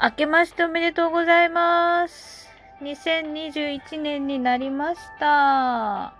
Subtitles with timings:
[0.00, 2.48] 明けましておめでとうございます。
[2.82, 6.14] 2021年になりました。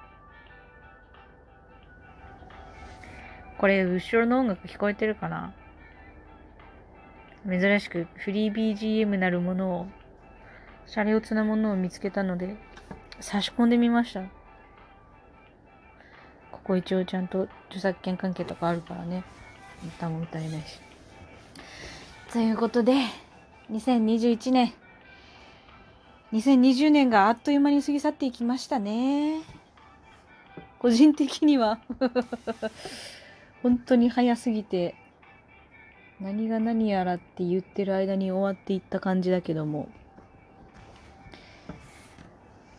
[3.56, 5.54] これ、後ろの音楽聞こえてるかな？
[7.49, 9.87] 珍しくフリー BGM なるものを、
[10.87, 12.57] シャレオツなものを見つけたので、
[13.21, 14.23] 差し込んでみました。
[16.51, 19.23] ここ一応ちゃんと著作権関係とかあるからね。
[19.87, 20.81] 歌も歌えないし。
[22.33, 22.95] ということで、
[23.71, 24.72] 2021年。
[26.32, 29.43] 2020年があっという間に過ぎ去っていきましたね。
[30.79, 31.79] 個人的には
[33.62, 34.94] 本当に早すぎて、
[36.19, 39.89] 何が何やらって言ってる間に終わっていった感じだけども、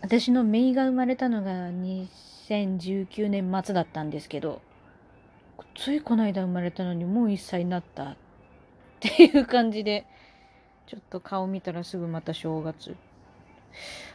[0.01, 4.62] 私の姪が生まれたのが2019年末だったんですけど、
[5.76, 8.15] ついこの間生まれたのにもう1歳になったっ
[9.01, 10.07] ていう感じで、
[10.89, 12.95] ちょっと顔見たらすぐまた正月。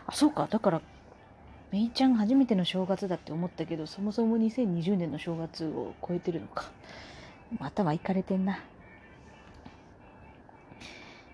[0.08, 0.48] あ、そうか。
[0.50, 0.83] だから、
[1.70, 6.64] めいちゃん初めての正月だって思ったけど、そもそも2020年の正月を超えてるのか。
[7.61, 8.58] または行かれてんな。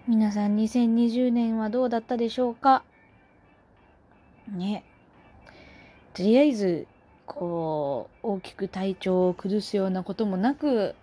[0.07, 2.83] 皆さん2020年はどうだったでしょうか？
[4.47, 4.85] ね。
[6.13, 6.87] とりあえず、
[7.25, 10.97] こう、大きく体調を崩すようなこともなく、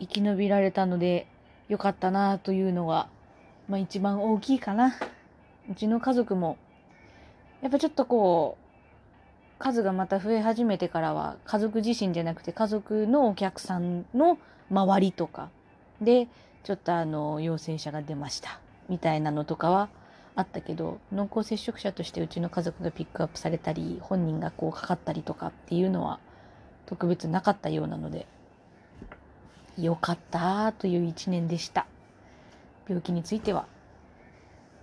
[0.00, 1.26] 生き延びられたので、
[1.68, 3.08] よかったなというのが、
[3.68, 4.94] まあ一番大きいかな。
[5.70, 6.58] うちの家族も、
[7.62, 8.64] やっぱちょっとこう、
[9.58, 14.38] 数がまた増え始めてからは、家族自身じゃなくて家族のお客さんの
[14.70, 15.48] 周りとか
[16.00, 16.28] で、
[16.64, 18.60] ちょっとあの、陽性者が出ました。
[18.88, 19.88] みたいなのとかは
[20.36, 26.18] あったけど、濃厚接触者としてうちの家族がピックアップされたり、本人がこうかかったりとかっていうのは
[26.86, 28.26] 特別なかったようなので、
[29.78, 31.86] よかったという一年でした。
[32.86, 33.66] 病気については。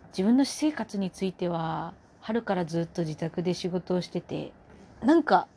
[0.09, 4.52] 自分の私生活については、春からずっと自宅で仕事をしてて、
[5.02, 5.48] なんか、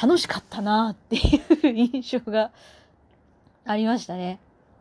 [0.00, 2.50] 楽しかったなっていう印象が
[3.66, 4.38] ありましたね。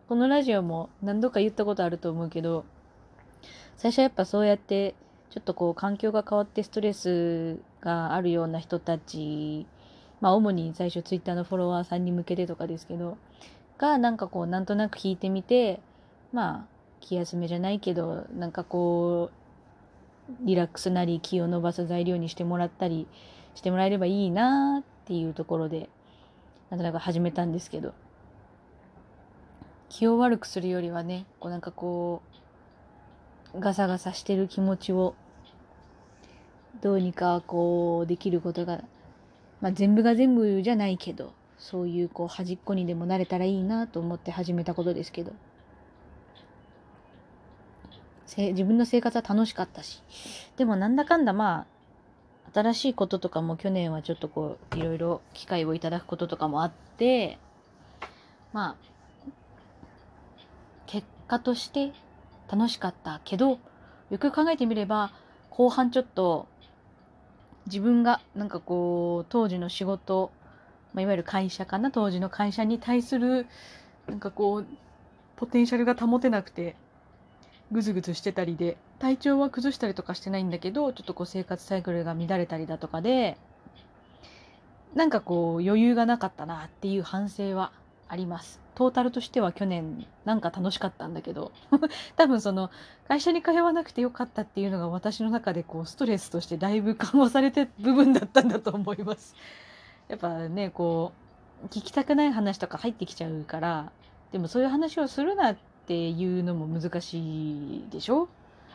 [0.08, 2.66] このラジオも何度か言ったことあると思うけど、
[3.78, 4.94] 最初はやっぱそうやって、
[5.32, 9.66] ちょっとこう環境が変わってストレスがあるような人たち
[10.22, 13.18] まあ主に最初ツイッターのフォロワーさんに向けてとかですけど、
[13.78, 15.82] がなんかこうなんとなく聞いてみて、
[16.32, 16.66] まあ
[17.02, 23.08] 気休めじゃないけど、なんかこう、リラックスなり気を伸ばす材料にしてもらったり
[23.56, 25.90] してもらえればいいなっていうところで、
[26.70, 27.94] なんとなく始めたんですけど、
[29.90, 32.22] 気を悪くするよりはね、こうなんかこ
[33.54, 35.16] う、ガサガサしてる気持ちを、
[36.82, 38.82] どうにかこうできることが
[39.62, 45.32] まあ、全部が全部じゃないけど、そういうこう端っこにでもなれたらいいなと思って始めたことですけど。
[48.38, 50.02] 自分の生活は楽しかったし。
[50.58, 51.66] でもなんだかんだま
[52.48, 57.38] あ、新しいこととかも去年はちょっとこう、いろいろ機会をいただくこととかもあって、
[58.54, 58.92] まあ、
[60.88, 61.92] 結果として
[62.50, 63.60] 楽しかったけど、
[64.10, 65.12] よく考えてみれば、
[65.50, 66.48] 後半ちょっと
[67.68, 70.32] 自分がなんかこう当時の仕事、
[70.94, 73.48] まあ、いわゆる会社かな当時の会社に対する
[74.08, 74.68] なんかこう
[75.36, 76.76] ポテンシャルが保てなくて
[77.72, 83.38] ぐずぐずしてたりで体調は崩したりとかしてないんだけどちょっとこう生活サイクルが乱れたりだとかで
[84.94, 87.72] なんかこう余裕がなかったなっていう反省は
[88.12, 88.60] あります。
[88.76, 91.52] トータルとしては去年なんか楽しかったんだけど
[92.18, 92.70] 多分その
[93.08, 99.36] 会社に通わなくてよかったっていうのが私の中でこうストレスとしてだいぶ緩和されて部分だったんだと思います。
[100.10, 101.14] やっぱねこ
[101.64, 103.92] う聞きたくない話とか入ってきちゃうから
[104.34, 105.58] でもそういう話をするなっ
[105.88, 108.28] ていうのも難しいでしょ？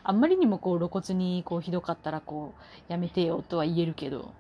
[0.03, 2.55] あんまりにもこう露骨にこうひどかったらこ
[2.89, 4.33] うやめてよとは言えるけど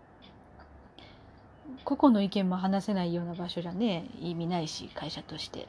[1.84, 5.69] 個々の意見も話せないような場所じゃね意味ないし会社として。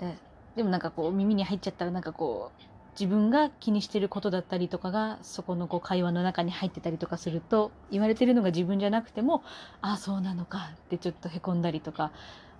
[0.00, 0.16] で
[0.56, 2.62] でもなんかこう耳に入っちゃったらなんかこう
[2.98, 9.44] 自分が気にしてることだったりとかがそこのこう会話の中に入ってたりとかすると言われてるのが自分じゃなくても
[9.80, 12.10] ああそうなのかってちょっとへこんだりとか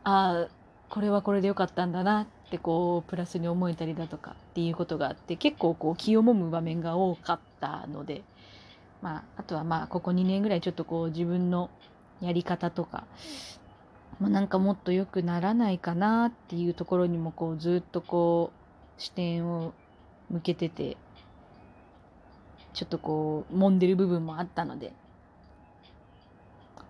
[0.05, 0.49] ああ
[0.89, 8.23] これはこれでよかったんだなってこうプラスに思えたりだとかっていうことがあって結構こう気をもむ場面が多かったので
[9.03, 11.69] まああとはまあここ2年ぐらいちょっとこう自分の
[12.21, 13.05] やり方とか、
[14.21, 18.53] まあ、なんかもっと良くならないかなっていうところにもこうずっとこ
[18.99, 19.73] う視点を
[20.31, 20.97] 向けてて
[22.75, 24.93] ちょっとこう揉んでる部分もあったので、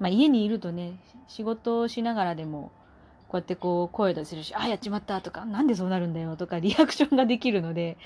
[0.01, 0.95] まあ、家にいるとね
[1.29, 2.73] 仕事をしながらでも
[3.29, 7.99] こうやってこう声出せるし、あ、やっちまったとか、なんでそうなるんだよとかリアクションができるので、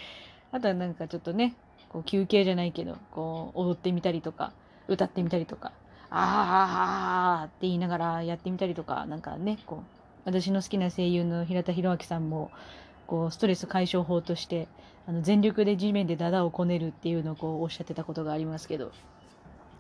[0.51, 1.55] あとはなんかちょっとね、
[1.89, 4.53] こう休憩じゃないけど、こう踊ってみたりとか、
[4.89, 5.73] 歌ってみたりとか、
[6.15, 9.81] あーって言いながらやってみたりとか、なんかね、こう、
[10.25, 12.51] 私の好きな声優の平田博明さんも、
[13.07, 14.69] こう、ストレス解消法として、
[15.07, 18.93] あの全力で地面でダダをこねるっていうのをこうおっしゃってたことがありますけど、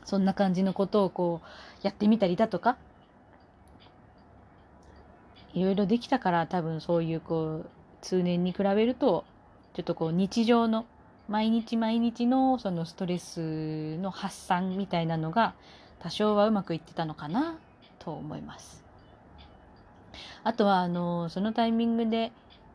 [0.04, 1.46] そんな感じのことをこう、
[1.86, 2.76] やってみたりだとか、
[5.54, 7.66] いろいろできたから多分そういうこう、
[8.00, 9.24] 通年に比べると、
[9.74, 10.86] ちょっとこう日常の
[11.28, 15.54] 毎日毎日のそのストレスの発散みたいなのが
[16.02, 17.56] 多少はうまくいってたのかな
[17.98, 18.82] と思います。
[20.44, 22.32] あとはあのそのタイミングで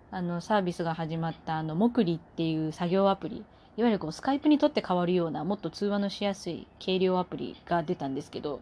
[0.10, 3.44] あのサービスが始まったあのモクリっていう作業アプリ
[3.76, 8.62] いわゆるこうスカイプにとって変わるようなもっと通話のしやすい軽量アプリが出たんですけど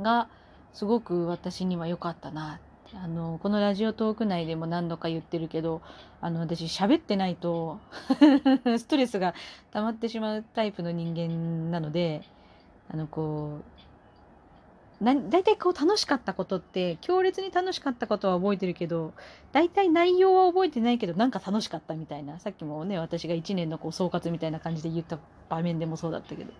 [0.00, 0.28] が
[0.72, 2.58] すごく私には良かったな
[2.94, 5.82] あのこのラジオトーク内でも何度か言ってるけど
[6.20, 7.78] あの私喋ってないと
[8.78, 9.34] ストレスが
[9.70, 12.22] 溜まってしまうタイプの人間なので
[12.92, 13.71] あのこう
[15.02, 19.12] な大体こう楽しかったことって強烈に楽しかったことは覚えてるけど
[19.52, 22.38] 大体内容は覚えてないけどなんか楽しかったみたいな。
[22.38, 25.18] さっきもね私が1年のこう総括みたいな感じで言った
[25.48, 26.52] 場面でもそうだったけど。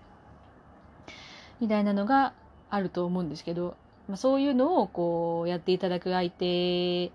[1.59, 2.33] みたいなのが
[2.69, 3.75] あると思うんですけど
[4.07, 7.11] まあ、そういうのをこうやっていただく相手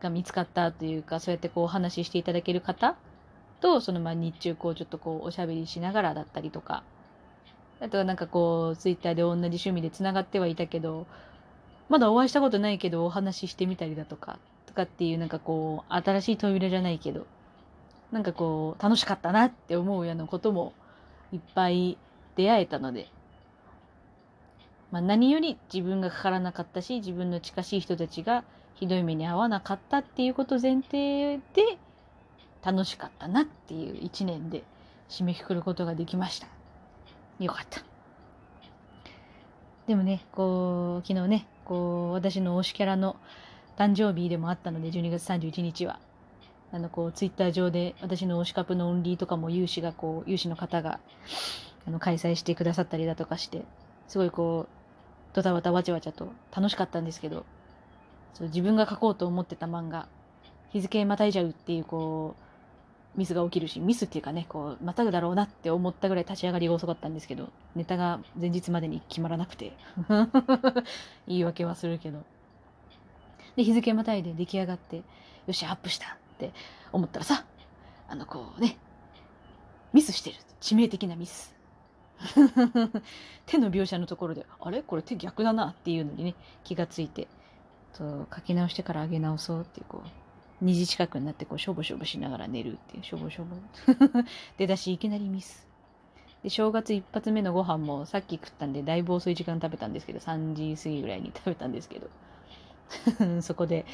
[0.00, 2.96] が見つかったというかそうやってこうお話ししていただける方
[3.60, 6.82] とそのまあ日中こうちょっとこうおしゃべりしながらだったりとか
[7.84, 11.06] あとはなんかこうツイッターで同じ趣味でつながってはいたけど
[11.88, 17.26] まだお会いしたことないけどお話ししてみたりだとかとかっていうなんかこう新しい扉じゃないけど
[18.10, 20.72] なんかこう楽しかったなって思うようなことも
[21.32, 21.98] いっぱい
[22.36, 23.08] 出会えたので
[24.94, 28.44] まあ、何より自分がかからなかったし自分の近しい人たちが
[28.76, 31.42] ひどい目に遭わなかったっていうこと前提で
[32.64, 34.62] 楽しかったなっていう一年で
[35.08, 36.46] 締めくくることができました。
[37.40, 37.82] よかった。
[39.86, 43.16] でもね、こう、昨日ね、こう、私の推しキャラの
[43.76, 45.98] 誕生日でもあったので、12月31日は。
[46.72, 51.00] あの、こう、ツイッター上で私の推しカップのオンリーとかも有志が、こう、有志の方が、
[51.86, 53.64] あの、開催してくださったりだとかして、
[54.08, 57.44] すごいこう、ドタバタわちゃわちゃと楽しかったんですけど、
[58.34, 60.08] そう自分が書こうと思ってた漫画、
[60.70, 62.43] 日付またいじゃうっていうこう、
[63.16, 69.72] ミスが起きるし、ミスっていうかね、こう、またぐだろうなって思ったぐらい立ち上がりが遅かったんですけど、ネタが前日までに決まらなくて、
[71.28, 72.22] 言い訳はするけど。
[73.56, 75.02] で、日付またいで出来上がって、
[75.46, 76.52] よし、アップしたって
[76.92, 77.44] 思ったらさ、
[78.08, 78.78] あの、こうね、
[79.92, 80.36] ミスしてる。
[80.60, 81.54] 致命的なミス。
[83.46, 84.82] 手の描写のところで、あれ？
[84.82, 86.34] これ手逆だなっていうのにね、
[86.64, 87.28] 気がついて、
[87.92, 90.23] と書き直してから上げ直そうっていう、こう、
[90.62, 93.56] 2時近くになって、こう、しょぼしょぼしながら寝るっていう、しょぼしょぼ。
[94.58, 95.66] 出だしいきなりミス。
[96.42, 102.08] で、正月一発目のご飯もさっき食ったんで、だいぶ遅い時間食べたんですけど、3時過ぎぐらいに食べたんですけど、
[103.42, 103.86] そこで、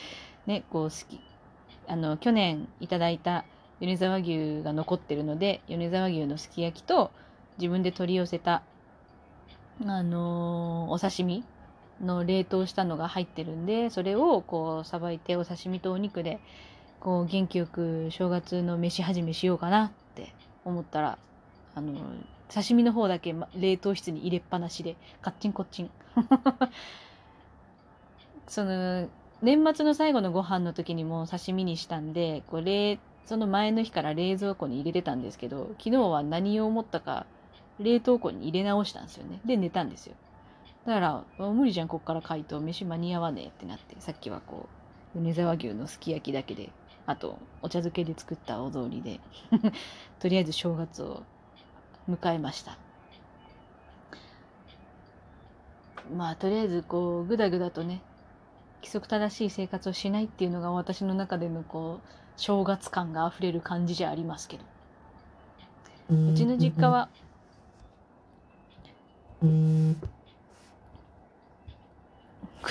[0.47, 1.21] ね、こう、好き。
[1.87, 3.45] あの、去年いただいた
[3.81, 7.11] 米沢牛が残ってるので、米沢牛のすき焼きと、
[7.59, 8.63] 自分で取り寄せた、
[9.85, 11.45] あのー、お刺身
[12.01, 16.41] の冷凍したのが入ってるんで、それをこう、さばいてお刺身とお肉で、
[17.01, 20.33] こう、元気よく正月の飯始めしようかなって
[20.65, 21.19] 思ったら、
[21.75, 21.95] あの、
[22.53, 25.91] 刺身の方だけ冷凍室に入れっぱなしで、カッチンコッチン。
[28.49, 29.09] その、
[29.43, 37.27] 年末の最後のご飯の時にも刺身にしたんで、これ、その前の日から冷蔵庫に入れてたんですけど、昨日は何を思ったか
[37.79, 39.41] 冷凍庫に入れ直したんですよね。
[39.45, 40.15] で、寝たんですよ。
[40.87, 42.61] だから、無理じゃん、こっから解凍。
[42.61, 44.69] 飯間に合わねえってなって、さっきはこ
[45.15, 46.71] う、米沢牛のすき焼きだけで、
[47.07, 49.21] あと、お茶漬けで作ったお雑煮で
[50.21, 51.23] とりあえず正月を
[52.09, 52.79] 迎えました。
[56.17, 58.01] まあ、とりあえず、こう、ぐだぐだとね、
[58.79, 64.65] 規則正しい生活をしないっていうのが私の中でのこう、正月感が溢れる感じじゃありますけど。
[66.11, 67.09] うちの実家は、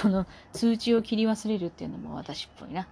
[0.01, 2.88] この通知を切り忘れるっていうのも私っぽいな。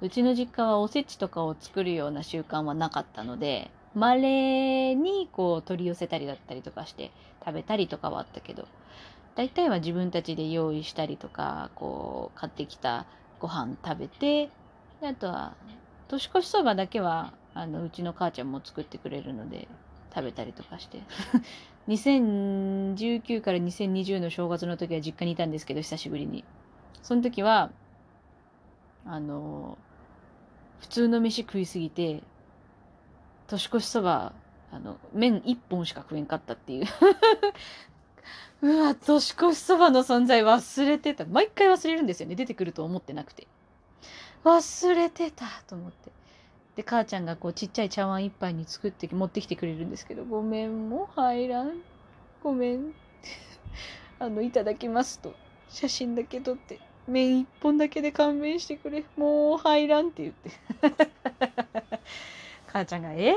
[0.00, 7.10] うちの実家はおせちとかを作るような習慣はなかったので、稀にこう取り寄せたりだったりとかして
[7.44, 8.66] 食べたりとかはあったけど、
[9.34, 13.06] 大体は自分たちで用意したりとか、こう買ってきた
[13.40, 14.50] ご飯食べて、
[15.02, 15.54] あとは
[16.08, 19.68] 年越しそばだけはあのうちの母ちゃんも作ってくれるので
[20.14, 21.02] 食べたりとかして
[21.90, 26.44] 2019から2020の正月の時は実家にいたんですけど、久しぶりに。
[27.02, 27.72] その時は、
[29.04, 29.76] あの
[30.80, 32.22] 普通の飯食いすぎて
[33.48, 34.34] 年越しそば
[34.70, 36.86] あの麺1本しか食えんかったっていう。
[38.62, 41.24] うわ年越しそばの存在忘れてた。
[41.24, 42.36] 毎回忘れるんですよね。
[42.36, 43.48] 出てくると思ってなくて。
[44.44, 46.12] 忘れてたと思って。
[46.80, 51.72] で母ちゃんがこうちっちゃい茶碗一杯に作って持ってきてくれるんですけどごめんもう入らん。
[52.42, 52.94] ごめん。
[54.18, 55.34] あのいただきますと
[55.68, 56.80] 写真だけ撮って。
[57.06, 59.04] 麺一本だけで勘弁してくれ。
[59.18, 60.50] もう入らんって言って。
[62.68, 63.34] 母ちゃんが「ええー!」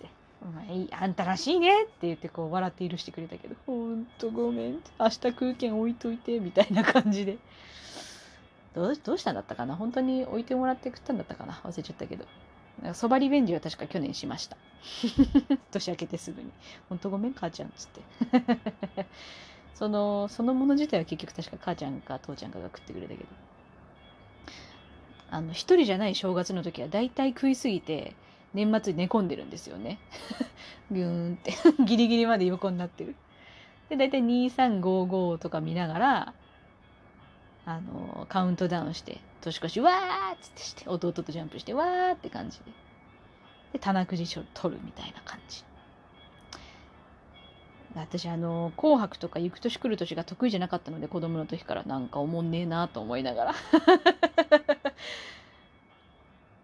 [0.00, 0.08] て
[0.42, 0.88] 「お前いい。
[0.92, 6.40] あんたらしいね」って言ってこう笑って許してくれたけど「ほんとごめん」明日空券置いといて。
[6.40, 7.38] みたいな感じで。
[8.74, 9.76] どうどうしたんだったかな。
[9.76, 11.52] 本当に置いてもらって食ったんだったかな。
[11.62, 12.24] 忘れちゃったけど。
[12.94, 14.56] そばリベンジは確か去年しました。
[15.70, 16.50] 年明けてすぐに
[16.88, 19.06] 「ほんとごめん母ちゃん」っつって。
[19.74, 23.26] そのそのもの自体は結局確か母ちゃんか父ちゃんかが食ってくれたけど。
[25.30, 28.14] あの一人じゃない正月の時は大体食いすぎて
[28.52, 29.98] 年末に寝込んでるんですよね。
[30.92, 31.54] ギューンって。
[31.84, 33.14] ギリギリまで横になってる。
[33.88, 36.34] で大体2355とか見ながら
[37.64, 42.64] あのカウントダウンして年越しわーっつってして弟とジャンプしてわーって感じで。
[43.74, 45.64] で棚くじ取るみたいな感じ。
[47.94, 53.54] 私あの「紅白」とか「行く年来る年」が得意じゃなかったので子供の時からなんかおもんねえなと思いながら。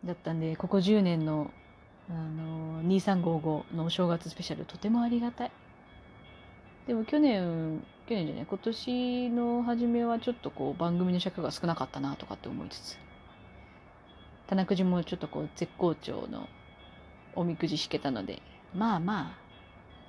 [0.05, 1.51] だったんでここ10年の
[2.09, 5.51] あの2355のお正月スペシャルとてもありがたい。
[6.87, 8.47] でも去年去年じゃない？
[8.47, 12.99] 今年の初めはちょっとこう番組の尺が少なかったなとかって思いつつ。
[14.47, 16.49] 棚くじもちょっとこう絶好調の
[17.35, 18.41] おみくじ引けたので。
[18.75, 19.39] まあまあ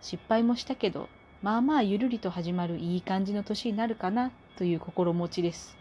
[0.02, 1.10] 失敗もしたけど
[1.42, 5.78] まあまあゆるりと始まるいい感じの年になるかなという心持ちです。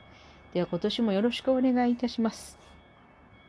[0.54, 2.58] では今年もよろしくお願いいたします。